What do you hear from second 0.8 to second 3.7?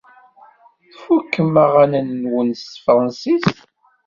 Tfukem aɣanen-nwen n tefṛensist?